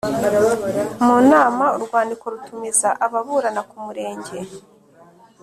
[1.05, 4.37] mu nama Urwandiko rutumiza ababurana k’umurenge